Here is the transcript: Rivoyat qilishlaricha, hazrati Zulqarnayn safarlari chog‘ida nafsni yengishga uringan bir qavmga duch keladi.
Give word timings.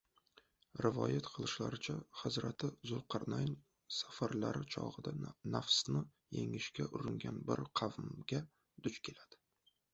Rivoyat 0.83 1.27
qilishlaricha, 1.33 1.93
hazrati 2.21 2.69
Zulqarnayn 2.93 3.53
safarlari 3.99 4.67
chog‘ida 4.79 5.15
nafsni 5.57 6.03
yengishga 6.39 6.91
uringan 7.01 7.41
bir 7.51 7.65
qavmga 7.83 8.45
duch 8.89 9.03
keladi. 9.11 9.43